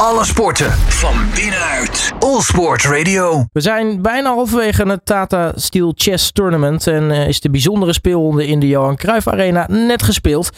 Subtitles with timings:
[0.00, 2.12] Alle sporten van binnenuit.
[2.18, 3.44] All Sport Radio.
[3.52, 8.46] We zijn bijna halverwege het Tata Steel Chess Tournament en uh, is de bijzondere speelronde
[8.46, 10.50] in de Johan Cruijff Arena net gespeeld.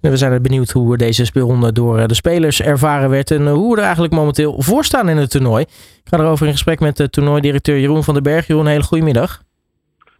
[0.00, 3.70] We zijn benieuwd hoe deze speelronde door eh, de spelers ervaren werd en eh, hoe
[3.70, 5.62] we er eigenlijk momenteel voor staan in het toernooi.
[5.62, 8.46] Ik ga erover in gesprek met de toernooidirecteur Jeroen van den Berg.
[8.46, 9.44] Jeroen, een hele goede middag.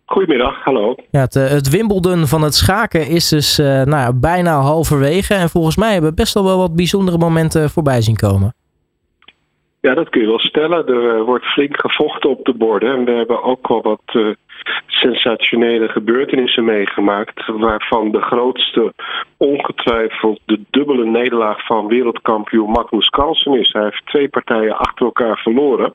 [0.05, 0.95] Goedemiddag, hallo.
[1.11, 5.35] Ja, het, het Wimbledon van het schaken is dus uh, nou ja, bijna halverwege.
[5.35, 8.55] En volgens mij hebben we best wel wel wat bijzondere momenten voorbij zien komen.
[9.87, 10.87] Ja, dat kun je wel stellen.
[10.87, 12.95] Er wordt flink gevochten op de borden.
[12.95, 14.35] En we hebben ook wel wat uh,
[14.87, 17.47] sensationele gebeurtenissen meegemaakt.
[17.47, 18.93] Waarvan de grootste
[19.37, 23.73] ongetwijfeld de dubbele nederlaag van wereldkampioen Magnus Carlsen is.
[23.73, 25.95] Hij heeft twee partijen achter elkaar verloren.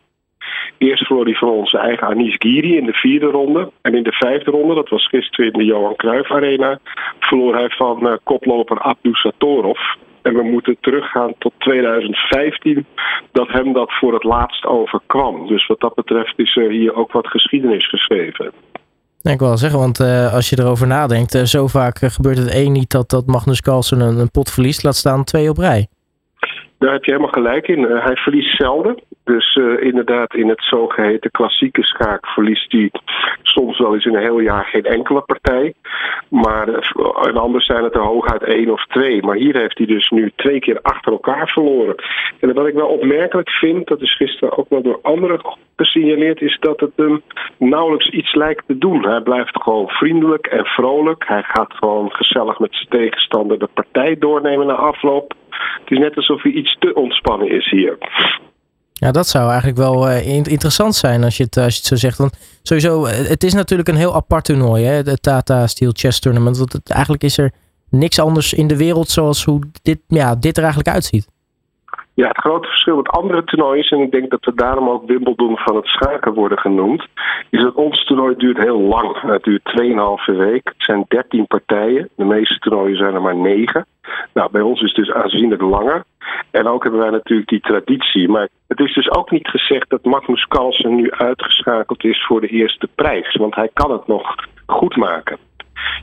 [0.77, 3.71] Eerst verloor hij van onze eigen Anis Giri in de vierde ronde.
[3.81, 6.79] En in de vijfde ronde, dat was gisteren in de Johan Cruijff Arena,
[7.19, 9.79] verloor hij van uh, koploper Abdu Satorov.
[10.21, 12.85] En we moeten teruggaan tot 2015,
[13.31, 15.47] dat hem dat voor het laatst overkwam.
[15.47, 18.51] Dus wat dat betreft is er hier ook wat geschiedenis geschreven.
[19.21, 22.37] Ja, ik wil wel zeggen, want uh, als je erover nadenkt, uh, zo vaak gebeurt
[22.37, 25.57] het één niet dat, dat Magnus Carlsen een, een pot verliest, laat staan twee op
[25.57, 25.87] rij.
[26.77, 27.79] Daar heb je helemaal gelijk in.
[27.79, 28.99] Uh, hij verliest zelden.
[29.23, 32.91] Dus uh, inderdaad, in het zogeheten klassieke schaak verliest hij
[33.41, 35.73] soms wel eens in een heel jaar geen enkele partij.
[36.29, 39.23] Maar uh, en anders zijn het er hooguit één of twee.
[39.23, 41.95] Maar hier heeft hij dus nu twee keer achter elkaar verloren.
[42.39, 45.41] En wat ik wel opmerkelijk vind, dat is gisteren ook wel door anderen
[45.75, 47.21] gesignaleerd, is dat het hem
[47.57, 49.05] nauwelijks iets lijkt te doen.
[49.07, 51.27] Hij blijft gewoon vriendelijk en vrolijk.
[51.27, 55.33] Hij gaat gewoon gezellig met zijn tegenstander de partij doornemen na afloop.
[55.49, 57.97] Het is net alsof hij iets te ontspannen is hier.
[59.01, 62.17] Ja, dat zou eigenlijk wel uh, interessant zijn als je, het, als je zo zegt.
[62.17, 64.93] Want sowieso, het is natuurlijk een heel apart toernooi, hè?
[64.93, 66.57] het Tata Steel Chess Tournament.
[66.57, 67.51] Want eigenlijk is er
[67.89, 71.27] niks anders in de wereld zoals hoe dit, ja, dit er eigenlijk uitziet.
[72.21, 75.57] Ja, het grote verschil met andere toernooien, en ik denk dat we daarom ook Wimbledon
[75.57, 77.07] van het schaken worden genoemd,
[77.49, 79.21] is dat ons toernooi duurt heel lang.
[79.21, 79.73] Het duurt
[80.31, 80.61] 2,5 week.
[80.63, 82.09] Het zijn 13 partijen.
[82.15, 83.85] De meeste toernooien zijn er maar 9.
[84.33, 86.03] Nou, bij ons is het dus aanzienlijk langer.
[86.51, 88.29] En ook hebben wij natuurlijk die traditie.
[88.29, 92.47] Maar het is dus ook niet gezegd dat Magnus Carlsen nu uitgeschakeld is voor de
[92.47, 93.35] eerste prijs.
[93.35, 95.37] Want hij kan het nog goed maken.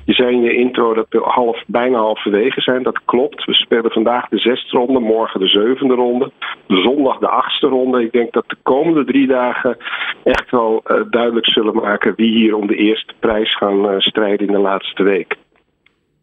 [0.09, 2.83] Je zei in je intro dat we half, bijna halverwege zijn.
[2.83, 3.45] Dat klopt.
[3.45, 6.31] We spelen vandaag de zesde ronde, morgen de zevende ronde.
[6.67, 8.03] Zondag de achtste ronde.
[8.03, 9.77] Ik denk dat de komende drie dagen
[10.25, 14.47] echt wel uh, duidelijk zullen maken wie hier om de eerste prijs gaan uh, strijden
[14.47, 15.37] in de laatste week.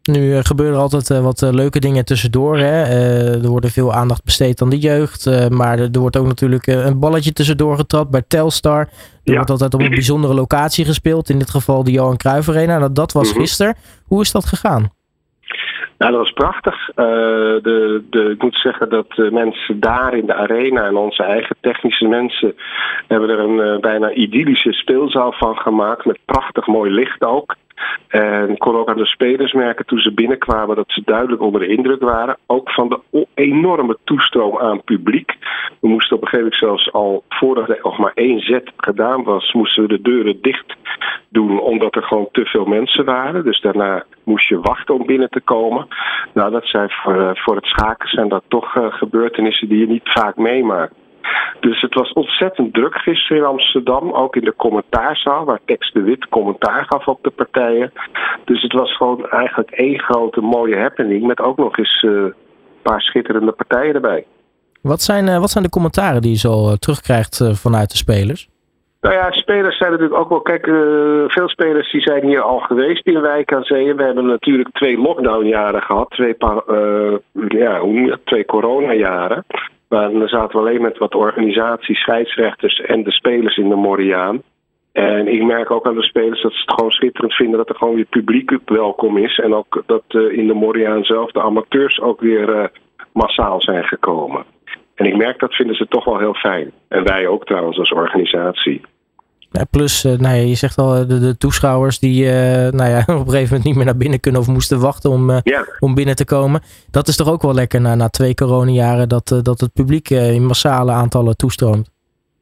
[0.06, 2.58] Nu uh, gebeuren er altijd uh, wat uh, leuke dingen tussendoor.
[2.58, 2.82] Hè?
[3.42, 5.50] er wordt veel aandacht besteed aan de jeugd.
[5.50, 8.80] maar er, wordt ook natuurlijk een balletje tussendoor getrapt bij Telstar.
[8.80, 8.88] Er
[9.24, 9.34] ja.
[9.34, 11.30] wordt altijd op een bijzondere locatie gespeeld.
[11.30, 12.78] In dit geval de Johan Cruijff Arena.
[12.78, 13.40] Nou, dat was -hmm.
[13.40, 13.74] gisteren.
[14.04, 14.90] Hoe is dat gegaan?
[15.98, 16.90] Nou, dat was prachtig.
[16.94, 21.56] de, de, ik moet zeggen dat de mensen daar in de arena en onze eigen
[21.60, 22.54] technische mensen
[23.06, 26.04] hebben er een bijna idyllische speelzaal van gemaakt.
[26.04, 27.56] Met prachtig mooi licht ook.
[28.08, 31.66] En kon ook aan de spelers merken toen ze binnenkwamen dat ze duidelijk onder de
[31.66, 32.36] indruk waren.
[32.46, 35.36] Ook van de enorme toestroom aan publiek.
[35.80, 39.22] We moesten op een gegeven moment zelfs al voordat er nog maar één zet gedaan
[39.22, 40.74] was, moesten we de deuren dicht
[41.28, 43.44] doen omdat er gewoon te veel mensen waren.
[43.44, 45.86] Dus daarna moest je wachten om binnen te komen.
[46.34, 50.10] Nou, dat zijn voor, voor het schaken zijn dat toch uh, gebeurtenissen die je niet
[50.12, 50.94] vaak meemaakt.
[51.60, 56.02] Dus het was ontzettend druk gisteren in Amsterdam, ook in de commentaarzaal, waar Tex de
[56.02, 57.92] Wit commentaar gaf op de partijen.
[58.44, 62.34] Dus het was gewoon eigenlijk één grote mooie happening, met ook nog eens uh, een
[62.82, 64.24] paar schitterende partijen erbij.
[64.82, 68.48] Wat zijn, uh, wat zijn de commentaren die je zo uh, terugkrijgt vanuit de spelers?
[69.00, 70.40] Nou ja, spelers zijn natuurlijk ook wel.
[70.40, 70.74] Kijk, uh,
[71.26, 73.94] veel spelers die zijn hier al geweest in Wijk aan Zee.
[73.94, 76.36] We hebben natuurlijk twee lockdownjaren gehad, twee,
[76.68, 77.14] uh,
[77.48, 77.80] ja,
[78.24, 79.44] twee coronajaren.
[79.88, 84.42] Maar dan zaten we alleen met wat organisaties, scheidsrechters en de spelers in de Moriaan.
[84.92, 87.74] En ik merk ook aan de spelers dat ze het gewoon schitterend vinden dat er
[87.74, 89.38] gewoon weer publiek welkom is.
[89.38, 92.64] En ook dat uh, in de Moriaan zelf de amateurs ook weer uh,
[93.12, 94.44] massaal zijn gekomen.
[94.94, 96.72] En ik merk dat vinden ze toch wel heel fijn.
[96.88, 98.80] En wij ook trouwens als organisatie.
[99.70, 102.30] Plus, uh, nou ja, je zegt al, de, de toeschouwers die uh,
[102.70, 105.30] nou ja, op een gegeven moment niet meer naar binnen kunnen of moesten wachten om,
[105.30, 105.64] ja.
[105.80, 106.60] om binnen te komen.
[106.90, 110.46] Dat is toch ook wel lekker na, na twee coronajaren dat, dat het publiek in
[110.46, 111.94] massale aantallen toestroomt.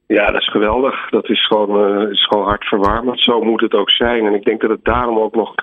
[0.07, 1.11] Ja, dat is geweldig.
[1.11, 3.21] Dat is gewoon, is gewoon hartverwarmend.
[3.21, 4.27] Zo moet het ook zijn.
[4.27, 5.55] En ik denk dat het daarom ook nog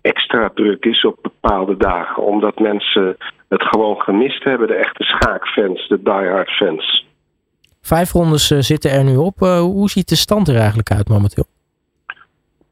[0.00, 2.22] extra druk is op bepaalde dagen.
[2.22, 3.16] Omdat mensen
[3.48, 7.03] het gewoon gemist hebben, de echte schaakfans, de diehard fans.
[7.84, 9.40] Vijf rondes uh, zitten er nu op.
[9.40, 11.44] Uh, hoe ziet de stand er eigenlijk uit momenteel?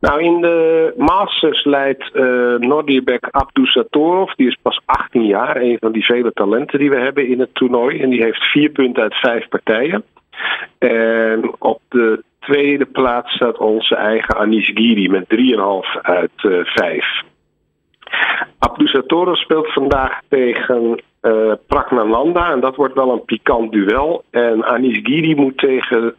[0.00, 2.22] Nou, in de Masters leidt uh,
[2.58, 4.32] Nordirbek Abdusatorov.
[4.32, 5.56] Die is pas 18 jaar.
[5.56, 8.00] Een van die vele talenten die we hebben in het toernooi.
[8.00, 10.04] En die heeft vier punten uit vijf partijen.
[10.78, 17.04] En op de tweede plaats staat onze eigen Anis Giri met 3,5 uit uh, 5.
[18.58, 22.50] Abdusatorov speelt vandaag tegen uh.
[22.50, 24.24] En dat wordt wel een pikant duel.
[24.30, 26.14] En Anis Giri moet tegen,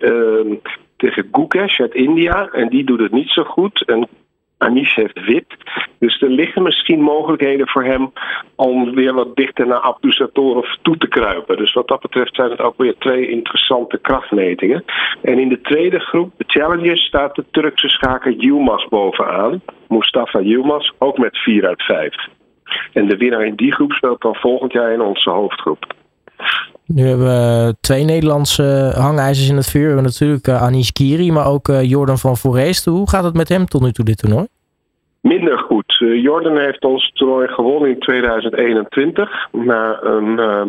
[0.00, 0.56] uh,
[0.96, 2.48] tegen Gukesh uit India.
[2.52, 3.84] En die doet het niet zo goed.
[3.86, 4.08] En
[4.64, 5.46] Anish heeft wit.
[5.98, 8.12] Dus er liggen misschien mogelijkheden voor hem
[8.54, 11.56] om weer wat dichter naar Abdusatorov toe te kruipen.
[11.56, 14.84] Dus wat dat betreft zijn het ook weer twee interessante krachtmetingen.
[15.22, 19.62] En in de tweede groep, de Challengers, staat de Turkse schaker Yilmaz bovenaan.
[19.88, 22.14] Mustafa Yilmaz, ook met 4 uit 5.
[22.92, 25.94] En de winnaar in die groep speelt dan volgend jaar in onze hoofdgroep.
[26.86, 29.80] Nu hebben we twee Nederlandse hangijzers in het vuur.
[29.80, 32.84] We hebben natuurlijk uh, Anish Kiri, maar ook uh, Jordan van Voorhees.
[32.84, 34.46] Hoe gaat het met hem tot nu toe dit toernooi?
[35.24, 36.00] Minder goed.
[36.00, 40.62] Uh, Jordan heeft ons toernooi gewonnen in 2021 na een uh,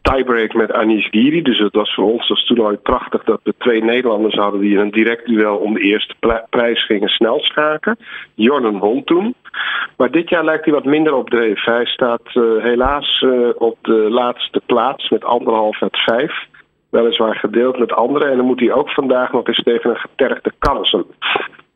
[0.00, 1.42] tiebreak met Anish Giri.
[1.42, 4.78] Dus het was voor ons als toernooi prachtig dat we twee Nederlanders hadden die in
[4.78, 6.14] een direct duel om de eerste
[6.50, 7.96] prijs gingen snel schaken.
[8.34, 9.34] Jordan won toen.
[9.96, 11.72] Maar dit jaar lijkt hij wat minder opdreven.
[11.72, 13.24] Hij staat uh, helaas
[13.54, 16.46] op de laatste plaats met anderhalf uit vijf.
[16.90, 18.30] Weliswaar gedeeld met anderen.
[18.30, 21.06] En dan moet hij ook vandaag nog eens tegen een getergde kansen.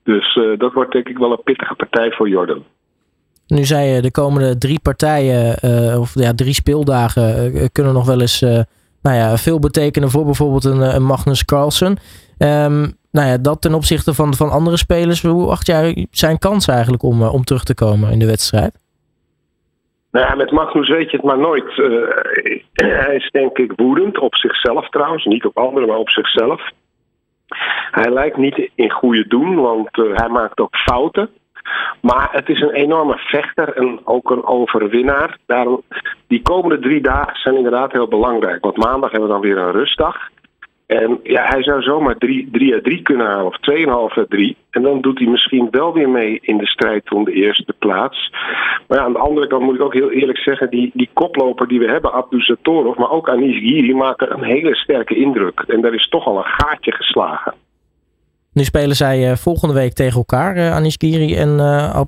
[0.07, 2.65] Dus uh, dat wordt denk ik wel een pittige partij voor Jordan.
[3.47, 8.07] Nu zei je, de komende drie partijen, uh, of ja, drie speeldagen, uh, kunnen nog
[8.07, 8.41] wel eens
[9.03, 11.97] nou ja, veel betekenen voor bijvoorbeeld een, een Magnus Carlsen.
[12.39, 15.23] Um, nou ja, dat ten opzichte van, van andere spelers.
[15.23, 18.79] Hoe acht jij zijn kans eigenlijk om, om terug te komen in de wedstrijd?
[20.11, 21.77] Nou ja, met Magnus weet je het maar nooit.
[23.07, 25.25] hij is denk ik woedend op zichzelf trouwens.
[25.25, 26.71] Niet op anderen, maar op zichzelf.
[27.91, 31.31] Hij lijkt niet in goede doen, want uh, hij maakt ook fouten.
[32.01, 35.39] Maar het is een enorme vechter en ook een overwinnaar.
[35.47, 35.83] Daarom,
[36.27, 38.65] die komende drie dagen zijn inderdaad heel belangrijk.
[38.65, 40.17] Want maandag hebben we dan weer een rustdag.
[40.87, 43.57] En ja, hij zou zomaar 3 uit 3 kunnen halen, of
[44.11, 44.57] 2,5 uit 3.
[44.71, 48.33] En dan doet hij misschien wel weer mee in de strijd om de eerste plaats.
[48.89, 51.69] Maar ja, aan de andere kant moet ik ook heel eerlijk zeggen, die, die koploper
[51.69, 55.65] die we hebben, Abdu Satorov, maar ook Anis Giri, maken een hele sterke indruk.
[55.67, 57.55] En daar is toch al een gaatje geslagen.
[58.53, 62.01] Nu spelen zij uh, volgende week tegen elkaar, uh, Anis Giri en uh.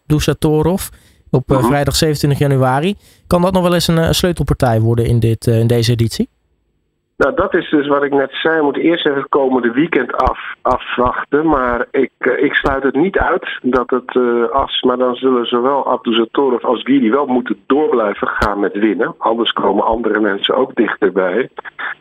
[1.31, 2.95] Op uh, vrijdag 27 januari.
[3.27, 6.29] Kan dat nog wel eens een sleutelpartij worden in, dit, in deze editie?
[7.19, 8.57] Nou, dat is dus wat ik net zei.
[8.57, 11.47] We moeten eerst even het komende weekend af, afwachten.
[11.47, 14.83] Maar ik, uh, ik sluit het niet uit dat het uh, as.
[14.83, 19.15] Maar dan zullen zowel Abduzatorov als Giri wel moeten door blijven gaan met winnen.
[19.19, 21.49] Anders komen andere mensen ook dichterbij.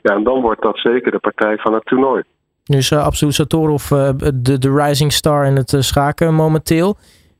[0.02, 2.24] Ja, en dan wordt dat zeker de partij van het toernooi.
[2.66, 6.98] Nu is uh, Abduzatorov de, de rising star in het schaken momenteel.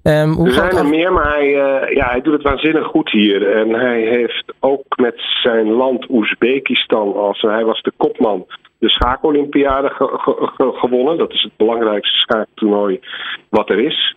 [0.07, 3.12] Um, hoe er zijn er meer, maar hij, uh, ja, hij doet het waanzinnig goed
[3.12, 3.56] hier.
[3.56, 8.45] En hij heeft ook met zijn land Oezbekistan, als hij was de kopman,
[8.80, 11.18] de schaakolympiade ge ge ge gewonnen.
[11.18, 13.00] Dat is het belangrijkste schaaktoernooi
[13.50, 14.15] wat er is.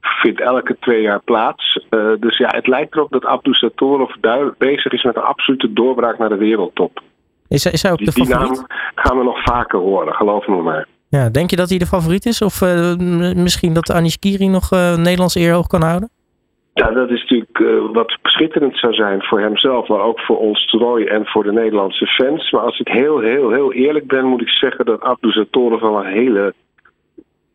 [0.00, 1.86] Vindt elke twee jaar plaats.
[1.90, 4.14] Uh, dus ja, het lijkt erop dat Abdou Satorov
[4.58, 7.00] bezig is met een absolute doorbraak naar de wereldtop.
[7.48, 8.48] Is, is hij ook die, de favoriet?
[8.48, 10.86] Die naam gaan we nog vaker horen, geloof me maar.
[11.16, 12.42] Ja, denk je dat hij de favoriet is?
[12.42, 12.94] Of uh,
[13.34, 16.08] misschien dat Anish Kiri nog uh, Nederlands eer hoog kan houden?
[16.74, 20.66] Ja, dat is natuurlijk uh, wat beschitterend zou zijn voor hemzelf, maar ook voor ons
[20.66, 22.50] toernooi en voor de Nederlandse fans.
[22.50, 26.04] Maar als ik heel, heel, heel eerlijk ben, moet ik zeggen dat Abdou Zatorov wel
[26.04, 26.54] een hele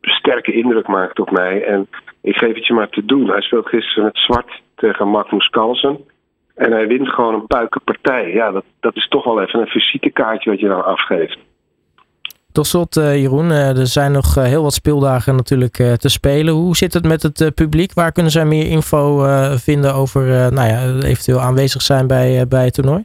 [0.01, 1.63] sterke indruk maakt op mij.
[1.63, 1.87] En
[2.21, 3.29] ik geef het je maar te doen.
[3.29, 5.97] Hij speelt gisteren met zwart tegen Magnus Carlsen.
[6.55, 8.33] En hij wint gewoon een puikenpartij.
[8.33, 11.37] Ja, dat, dat is toch wel even een visitekaartje wat je dan afgeeft.
[12.51, 16.53] Tot slot, uh, Jeroen, uh, er zijn nog uh, heel wat speeldagen natuurlijk te spelen.
[16.53, 17.93] Hoe zit het met het publiek?
[17.93, 19.25] Waar kunnen zij meer info
[19.57, 23.03] vinden over nou ja, eventueel aanwezig zijn bij, bij het toernooi?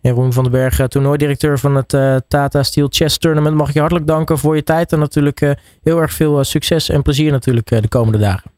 [0.00, 3.56] Jeroen van den Berg, toernooidirecteur van het uh, Tata Steel Chess Tournament.
[3.56, 7.02] Mag ik je hartelijk danken voor je tijd en natuurlijk heel erg veel succes en
[7.02, 8.57] plezier natuurlijk de komende dagen.